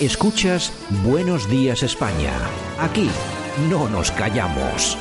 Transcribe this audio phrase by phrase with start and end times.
[0.00, 0.74] Escuchas
[1.06, 2.30] Buenos Días España.
[2.78, 3.08] Aquí
[3.70, 4.98] no nos callamos.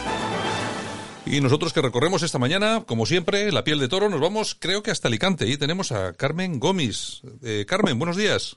[1.26, 4.84] Y nosotros que recorremos esta mañana, como siempre, la piel de toro, nos vamos creo
[4.84, 7.23] que hasta Alicante y tenemos a Carmen Gómez.
[7.44, 8.55] Eh, Carmen, buenos días.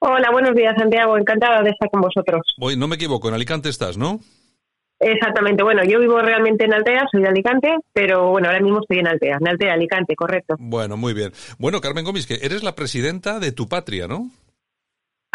[0.00, 1.16] Hola, buenos días, Santiago.
[1.16, 2.42] Encantada de estar con vosotros.
[2.58, 4.18] Voy, no me equivoco, en Alicante estás, ¿no?
[4.98, 5.62] Exactamente.
[5.62, 9.06] Bueno, yo vivo realmente en Altea, soy de Alicante, pero bueno, ahora mismo estoy en
[9.06, 9.36] Altea.
[9.40, 10.56] En Altea, Alicante, correcto.
[10.58, 11.30] Bueno, muy bien.
[11.58, 14.28] Bueno, Carmen Gómez, que eres la presidenta de Tu Patria, ¿no?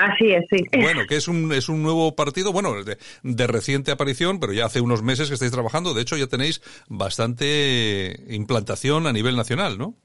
[0.02, 0.66] Así es, sí.
[0.82, 4.66] Bueno, que es un, es un nuevo partido, bueno, de, de, reciente aparición, pero ya
[4.66, 5.94] hace unos meses que estáis trabajando.
[5.94, 9.96] De hecho, ya tenéis bastante implantación a nivel nacional, ¿no?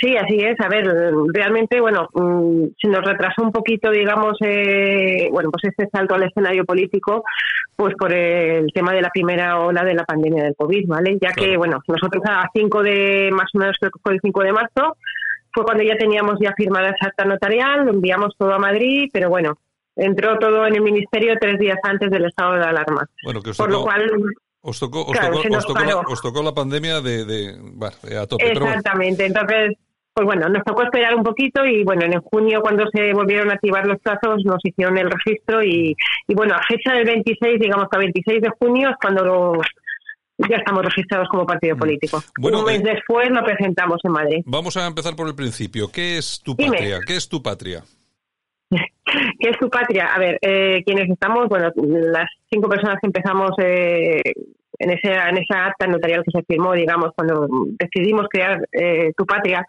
[0.00, 0.58] Sí, así es.
[0.60, 0.84] A ver,
[1.32, 2.08] realmente, bueno,
[2.80, 7.22] se nos retrasó un poquito, digamos, eh, bueno, pues este salto al escenario político,
[7.76, 11.18] pues por el tema de la primera ola de la pandemia del COVID, ¿vale?
[11.20, 14.42] Ya que, bueno, nosotros a 5 de, más o menos creo que fue el 5
[14.42, 14.96] de marzo,
[15.52, 19.28] fue cuando ya teníamos ya firmada esa acta notarial, lo enviamos todo a Madrid, pero
[19.28, 19.58] bueno,
[19.96, 23.06] entró todo en el ministerio tres días antes del estado de alarma.
[23.24, 24.10] Bueno, que os Por tocó, lo cual,
[24.62, 27.94] os tocó, os claro, tocó, os tocó la, os tocó la pandemia de, de, bueno,
[28.20, 28.44] a tope.
[28.54, 28.66] bueno.
[28.68, 29.26] exactamente.
[29.26, 29.72] Entonces,
[30.14, 33.54] pues bueno, nos tocó esperar un poquito y bueno, en junio cuando se volvieron a
[33.54, 35.96] activar los plazos nos hicieron el registro y,
[36.28, 39.60] y bueno, a fecha del 26, digamos a 26 de junio es cuando lo-
[40.48, 42.22] ya estamos registrados como partido político.
[42.38, 44.42] Bueno, un mes eh, después lo presentamos en Madrid.
[44.46, 45.90] Vamos a empezar por el principio.
[45.90, 46.76] ¿Qué es tu Dime.
[46.76, 47.00] patria?
[47.06, 47.82] ¿Qué es tu patria?
[48.70, 50.06] ¿Qué es tu patria?
[50.14, 54.22] A ver, eh, quienes estamos, bueno, las cinco personas que empezamos eh,
[54.78, 57.46] en, ese, en esa acta notarial que se firmó, digamos, cuando
[57.78, 59.66] decidimos crear eh, tu patria,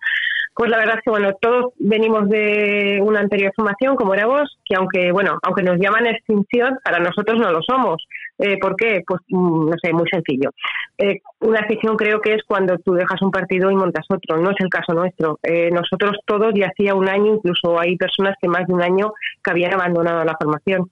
[0.56, 4.58] pues la verdad es que, bueno, todos venimos de una anterior formación, como era vos,
[4.66, 8.06] que aunque, bueno, aunque nos llaman extinción, para nosotros no lo somos.
[8.40, 9.02] Eh, ¿Por qué?
[9.06, 10.50] Pues, mm, no sé, muy sencillo.
[10.98, 14.38] Eh, una extinción creo que es cuando tú dejas un partido y montas otro.
[14.38, 15.40] No es el caso nuestro.
[15.44, 19.14] Eh, nosotros todos ya hacía un año, incluso hay personas que más de un año
[19.44, 20.90] que habían abandonado la formación.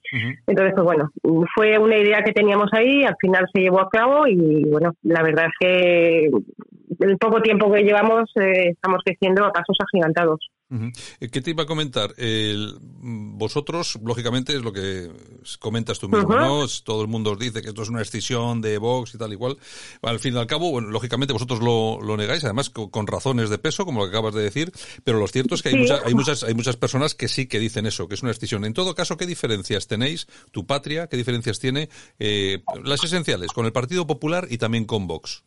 [0.47, 1.09] Entonces, pues bueno,
[1.55, 5.23] fue una idea que teníamos ahí, al final se llevó a cabo y bueno, la
[5.23, 6.29] verdad es que
[6.99, 10.49] el poco tiempo que llevamos eh, estamos creciendo a pasos agigantados.
[11.19, 12.13] Eh, ¿Qué te iba a comentar?
[12.17, 15.11] El- mm, vosotros, lógicamente, es lo que
[15.59, 16.29] comentas tú mismo.
[16.35, 16.65] ¿no?
[16.83, 19.35] Todo el mundo os dice que esto es una escisión de Vox y tal y
[19.35, 19.57] cual.
[20.01, 23.49] Al fin y al cabo, bueno, lógicamente vosotros lo, lo negáis, además co- con, razones
[23.49, 24.71] de peso, como lo que acabas de decir,
[25.03, 25.81] pero lo cierto es que hay, Sí.
[25.81, 28.63] mucha- hay, muchas, hay muchas personas que sí que dicen eso, que es una escisión.
[28.65, 31.89] En todo caso, ¿qué diferencias tenéis, tu patria, qué diferencias tiene
[32.19, 35.43] eh, las esenciales con el Partido Popular y también con Vox?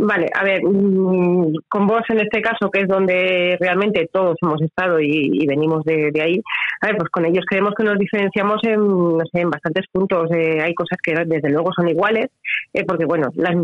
[0.00, 4.62] Vale, a ver, mm, con vos en este caso, que es donde realmente todos hemos
[4.62, 6.40] estado y, y venimos de, de ahí,
[6.80, 10.30] a ver, pues con ellos creemos que nos diferenciamos en, no sé, en bastantes puntos.
[10.30, 12.28] Eh, hay cosas que desde luego son iguales,
[12.74, 13.56] eh, porque bueno, las-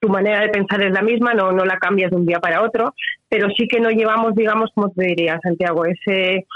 [0.00, 2.62] tu manera de pensar es la misma, no, no la cambias de un día para
[2.62, 2.92] otro,
[3.28, 6.46] pero sí que no llevamos, digamos, como te diría, Santiago, ese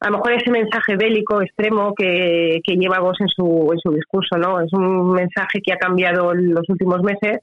[0.00, 3.90] a lo mejor ese mensaje bélico extremo que, que lleva vos en su, en su
[3.92, 4.60] discurso, ¿no?
[4.60, 7.40] Es un mensaje que ha cambiado en los últimos meses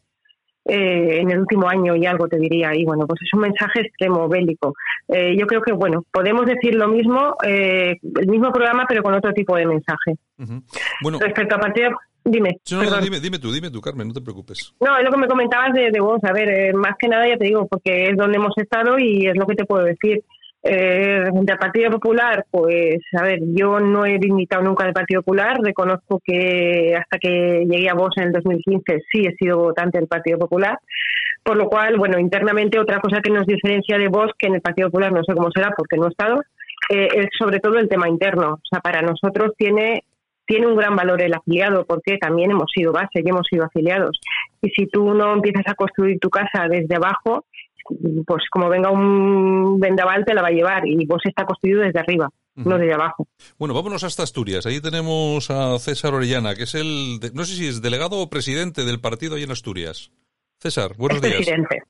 [0.66, 3.82] eh, en el último año y algo te diría y bueno pues es un mensaje
[3.82, 4.74] extremo bélico
[5.08, 9.14] Eh, yo creo que bueno podemos decir lo mismo eh, el mismo programa pero con
[9.14, 10.16] otro tipo de mensaje.
[11.02, 11.92] Bueno, respecto a partido
[12.24, 13.04] dime no, no, perdón.
[13.04, 14.74] dime, dime tú, dime tú, Carmen, no te preocupes.
[14.82, 16.24] No, es lo que me comentabas de, de vos.
[16.24, 19.28] A ver, eh, más que nada ya te digo, porque es donde hemos estado y
[19.28, 20.24] es lo que te puedo decir.
[20.68, 25.60] Eh, del Partido Popular, pues, a ver, yo no he militado nunca del Partido Popular.
[25.62, 30.08] Reconozco que hasta que llegué a vos en el 2015 sí he sido votante del
[30.08, 30.80] Partido Popular.
[31.44, 34.62] Por lo cual, bueno, internamente otra cosa que nos diferencia de vos, que en el
[34.62, 36.42] Partido Popular no sé cómo será porque no he estado,
[36.90, 38.54] eh, es sobre todo el tema interno.
[38.54, 40.04] O sea, para nosotros tiene
[40.48, 44.20] tiene un gran valor el afiliado porque también hemos sido base y hemos sido afiliados.
[44.62, 47.46] Y si tú no empiezas a construir tu casa desde abajo,
[48.26, 52.00] pues como venga un vendaval te la va a llevar y vos está construido desde
[52.00, 53.28] arriba, no desde abajo.
[53.60, 54.66] Bueno, vámonos hasta Asturias.
[54.66, 58.86] Ahí tenemos a César Orellana, que es el, no sé si es delegado o presidente
[58.86, 60.12] del partido ahí en Asturias.
[60.60, 61.36] César, buenos Es días.
[61.38, 61.82] presidente.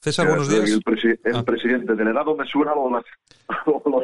[0.00, 0.70] César, buenos soy días.
[0.70, 1.42] El, presi- el Ah.
[1.42, 3.04] presidente delegado me suena o los
[3.66, 4.00] no, no,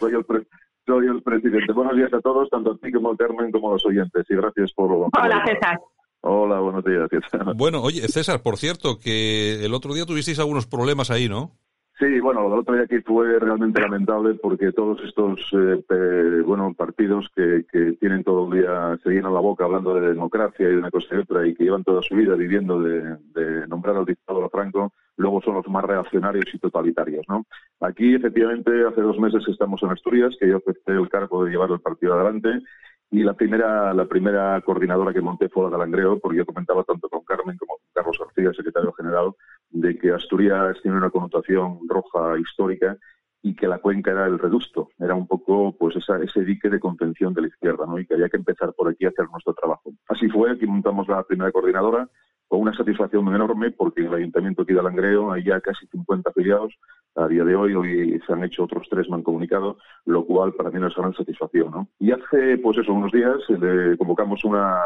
[0.00, 0.46] soy el, pre-
[0.86, 1.72] soy el presidente.
[1.72, 4.26] Buenos días a todos, tanto a ti como a Carmen como a los oyentes.
[4.28, 4.88] Y gracias por...
[4.88, 5.78] por- Hola, César.
[6.22, 7.08] Hola, buenos días.
[7.56, 11.52] Bueno, oye, César, por cierto, que el otro día tuvisteis algunos problemas ahí, ¿no?
[12.00, 16.72] Sí, bueno, lo del otro día aquí fue realmente lamentable porque todos estos eh, bueno
[16.72, 17.66] partidos que,
[18.00, 21.14] tienen todo el día, se llenan la boca hablando de democracia y de una cosa
[21.14, 25.42] y otra y que llevan toda su vida viviendo de, nombrar al dictador Franco, luego
[25.42, 27.44] son los más reaccionarios y totalitarios, ¿no?
[27.80, 31.70] Aquí, efectivamente, hace dos meses estamos en Asturias, que yo acepté el cargo de llevar
[31.70, 32.62] el partido adelante
[33.10, 36.84] y la primera, la primera coordinadora que monté fue la de Langreo, porque yo comentaba
[36.84, 39.32] tanto con Carmen como con Carlos García, secretario general,
[39.70, 42.96] de que Asturias tiene una connotación roja histórica
[43.42, 47.34] y que la cuenca era el reducto, era un poco pues ese dique de contención
[47.34, 47.98] de la izquierda, ¿no?
[47.98, 49.92] Y que había que empezar por aquí a hacer nuestro trabajo.
[50.08, 52.08] Así fue, aquí montamos la primera coordinadora
[52.50, 56.30] con una satisfacción enorme porque en el Ayuntamiento aquí de Langreo hay ya casi 50
[56.30, 56.74] afiliados.
[57.14, 60.84] A día de hoy, hoy se han hecho otros tres, comunicado, lo cual para mí
[60.84, 61.88] es una gran satisfacción, ¿no?
[62.00, 64.80] Y hace, pues eso, unos días le convocamos una,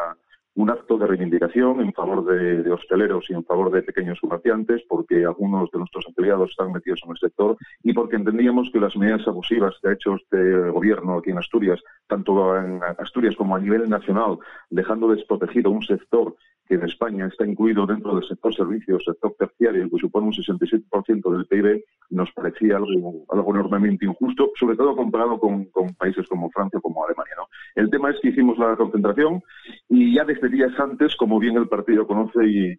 [0.57, 5.25] un acto de reivindicación en favor de, hosteleros y en favor de pequeños comerciantes, porque
[5.25, 9.27] algunos de nuestros afiliados están metidos en el sector y porque entendíamos que las medidas
[9.27, 13.89] abusivas que ha hecho este gobierno aquí en Asturias, tanto en Asturias como a nivel
[13.89, 14.39] nacional,
[14.69, 19.89] dejando desprotegido un sector que en España está incluido dentro del sector servicios, sector terciario,
[19.91, 25.39] que supone un 67% del PIB, nos parecía algo, algo enormemente injusto, sobre todo comparado
[25.39, 25.69] con,
[25.99, 27.35] países como Francia o como Alemania.
[27.75, 29.43] El tema es que hicimos la concentración
[29.89, 32.79] y ya desde días antes, como bien el partido conoce y,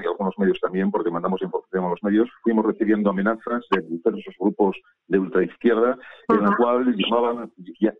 [0.00, 4.34] y algunos medios también, porque mandamos información a los medios, fuimos recibiendo amenazas de diversos
[4.38, 4.76] grupos
[5.12, 5.98] de ultraizquierda,
[6.28, 7.52] en la cual llamaban,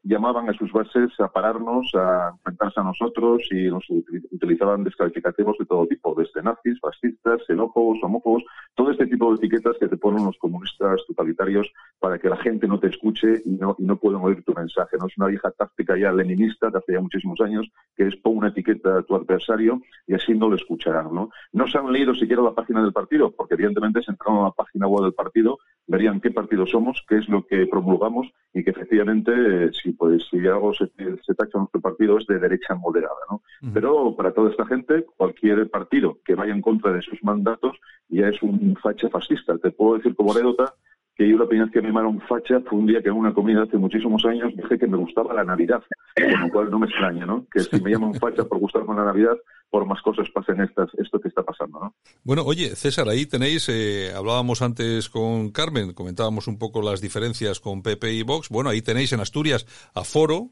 [0.03, 3.85] llamaban a sus bases a pararnos, a enfrentarse a nosotros y nos
[4.31, 8.43] utilizaban descalificativos de todo tipo, desde nazis, fascistas, xenófobos, homófobos,
[8.75, 11.70] todo este tipo de etiquetas que te ponen los comunistas totalitarios
[12.00, 14.97] para que la gente no te escuche y no, y no puedan oír tu mensaje.
[14.99, 18.38] No es una vieja táctica ya leninista de hace ya muchísimos años, que es pon
[18.38, 21.14] una etiqueta a tu adversario y así no lo escucharán.
[21.14, 21.30] ¿no?
[21.52, 24.50] no se han leído siquiera la página del partido, porque evidentemente si entraron a la
[24.52, 28.70] página web del partido verían qué partido somos, qué es lo que promulgamos y que
[28.70, 33.14] efectivamente si pues si algo se, se tacha nuestro partido es de derecha moderada.
[33.30, 33.42] ¿no?
[33.72, 37.76] Pero para toda esta gente, cualquier partido que vaya en contra de sus mandatos
[38.08, 39.58] ya es un facha fascista.
[39.58, 40.74] Te puedo decir como anécdota
[41.14, 43.34] que yo la primera vez que me llamaron facha fue un día que en una
[43.34, 45.82] comida hace muchísimos años dije que me gustaba la Navidad,
[46.14, 47.47] con lo cual no me extraña, ¿no?
[47.53, 49.37] Que si me llaman facha por gustarme la Navidad,
[49.70, 51.94] por más cosas pasen estas, esto que está pasando, ¿no?
[52.25, 57.59] Bueno, oye, César, ahí tenéis, eh, hablábamos antes con Carmen, comentábamos un poco las diferencias
[57.59, 58.50] con PP y Vox.
[58.50, 60.50] Bueno, ahí tenéis en Asturias a Foro.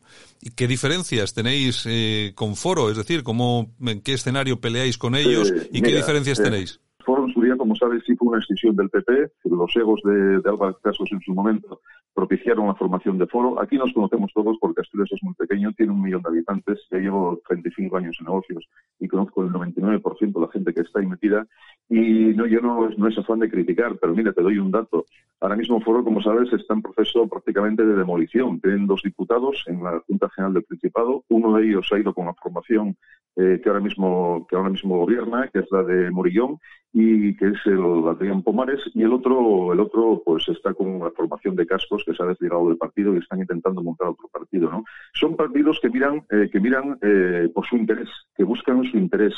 [0.57, 2.91] ¿Qué diferencias tenéis eh, con Foro?
[2.91, 6.81] Es decir, ¿cómo, ¿en qué escenario peleáis con ellos y qué diferencias eh, tenéis?
[7.81, 9.33] Sabes, sí fue una extinción del PP.
[9.45, 11.81] Los egos de, de Álvaro Casos en su momento
[12.15, 13.59] propiciaron la formación de Foro.
[13.59, 16.79] Aquí nos conocemos todos porque Asturias es muy pequeño, tiene un millón de habitantes.
[16.91, 18.69] Ya llevo 35 años en negocios
[18.99, 21.47] y conozco el 99% de la gente que está ahí metida.
[21.91, 25.07] Y no, yo no, no es afán de criticar, pero mira, te doy un dato.
[25.41, 28.61] Ahora mismo Foro, como sabes, está en proceso prácticamente de demolición.
[28.61, 31.25] Tienen dos diputados en la Junta General del Principado.
[31.29, 32.97] Uno de ellos ha ido con la formación
[33.37, 36.59] eh, que ahora mismo que ahora mismo gobierna, que es la de Morillón
[36.93, 41.11] y que es el Adrián Pomares, y el otro el otro pues está con la
[41.13, 44.71] formación de cascos que se ha desligado del partido y están intentando montar otro partido,
[44.71, 44.85] ¿no?
[45.15, 49.35] Son partidos que miran eh, que miran eh, por su interés, que buscan su interés.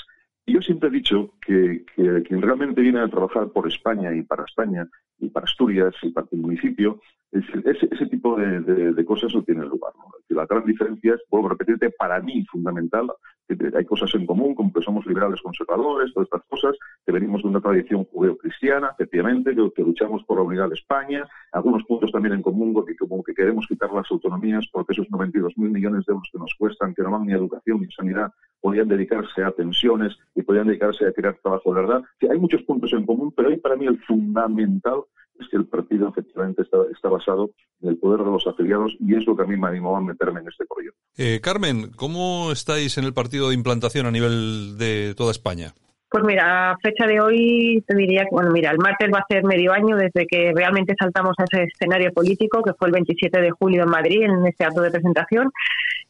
[0.46, 4.44] Yo siempre he dicho que, que quien realmente viene a trabajar por España y para
[4.44, 7.00] España y para Asturias y para el municipio,
[7.30, 9.92] ese, ese tipo de, cosas no tienen lugar.
[9.96, 10.12] ¿no?
[10.28, 13.10] La gran diferencia es, vuelvo a repetirte, para mí fundamental,
[13.48, 17.48] hay cosas en común, como que somos liberales conservadores, todas estas cosas, que venimos de
[17.48, 22.42] una tradición judeo-cristiana, efectivamente, que, luchamos por la unidad de España, algunos puntos también en
[22.42, 26.38] común, que como que queremos quitar las autonomías porque esos 92.000 millones de euros que
[26.38, 30.16] nos cuestan, que no van ni a educación ni a sanidad, podían dedicarse a pensiones
[30.34, 32.02] y podían dedicarse a crear trabajo de verdad.
[32.20, 35.02] Sí, hay muchos puntos en común, pero hay para mí el fundamental
[35.42, 37.50] es que el partido efectivamente está, basado
[37.82, 40.00] en el poder de los afiliados y es lo que a mí me animó a
[40.00, 40.98] meterme en este proyecto.
[41.18, 45.74] Eh, Carmen, ¿cómo estáis en el partido de implantación a nivel de toda España?
[46.12, 49.26] Pues mira, a fecha de hoy te diría que, bueno, mira, el martes va a
[49.26, 53.40] ser medio año desde que realmente saltamos a ese escenario político, que fue el 27
[53.40, 55.50] de julio en Madrid, en este acto de presentación.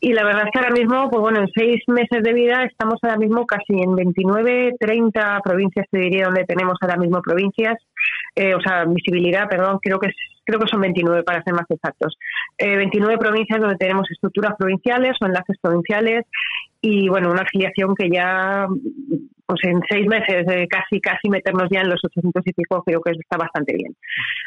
[0.00, 2.98] Y la verdad es que ahora mismo, pues bueno, en seis meses de vida estamos
[3.02, 7.78] ahora mismo casi en 29, 30 provincias, te diría, donde tenemos ahora mismo provincias,
[8.34, 10.10] eh, o sea, visibilidad, perdón, creo que
[10.44, 12.18] creo que son 29 para ser más exactos.
[12.58, 16.26] Eh, 29 provincias donde tenemos estructuras provinciales o enlaces provinciales
[16.80, 18.66] y bueno, una afiliación que ya
[19.46, 23.00] pues en seis meses de casi casi meternos ya en los 800 y pico creo
[23.00, 23.94] que está bastante bien.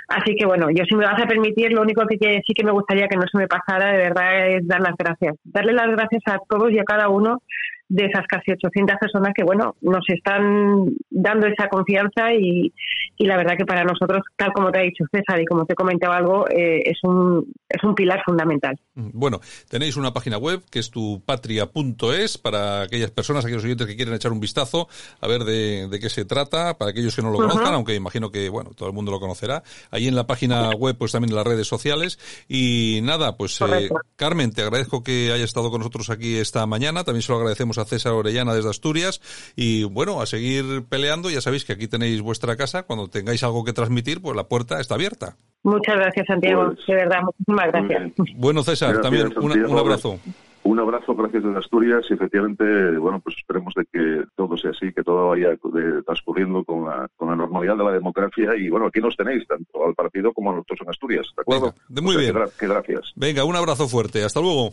[0.07, 2.71] Así que bueno, yo si me vas a permitir, lo único que sí que me
[2.71, 5.35] gustaría que no se me pasara de verdad es dar las gracias.
[5.43, 7.41] Darle las gracias a todos y a cada uno
[7.87, 12.73] de esas casi 800 personas que, bueno, nos están dando esa confianza y,
[13.17, 15.73] y la verdad que para nosotros, tal como te ha dicho César y como te
[15.73, 18.79] he comentado algo, eh, es, un, es un pilar fundamental.
[18.95, 19.39] Mm, bueno,
[19.69, 24.31] tenéis una página web que es tupatria.es para aquellas personas, aquellos oyentes que quieren echar
[24.31, 24.87] un vistazo
[25.21, 28.31] a ver de, de qué se trata, para aquellos que no lo conozcan, aunque imagino
[28.31, 29.63] que, bueno, todo el mundo lo conocerá.
[29.91, 32.19] Ahí en la página web, pues también en las redes sociales.
[32.47, 37.03] Y nada, pues eh, Carmen, te agradezco que hayas estado con nosotros aquí esta mañana.
[37.03, 39.21] También se lo agradecemos a César Orellana desde Asturias.
[39.55, 41.29] Y bueno, a seguir peleando.
[41.29, 42.83] Ya sabéis que aquí tenéis vuestra casa.
[42.83, 45.37] Cuando tengáis algo que transmitir, pues la puerta está abierta.
[45.63, 46.73] Muchas gracias, Santiago.
[46.75, 48.13] Pues, de verdad, muchísimas gracias.
[48.35, 50.19] Bueno, César, también un abrazo.
[50.65, 54.91] Un abrazo, gracias desde Asturias y efectivamente, bueno, pues esperemos de que todo sea así,
[54.91, 55.55] que todo vaya
[56.03, 59.85] transcurriendo con la, con la normalidad de la democracia y bueno, aquí nos tenéis, tanto
[59.85, 61.75] al partido como a nosotros en Asturias, ¿de acuerdo?
[62.01, 62.33] muy bien.
[62.59, 63.13] Que, gracias.
[63.15, 64.71] Venga, un abrazo fuerte, hasta luego.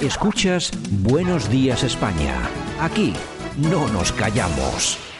[0.00, 0.70] Escuchas
[1.02, 2.48] Buenos Días España,
[2.80, 3.12] aquí
[3.56, 5.15] no nos callamos.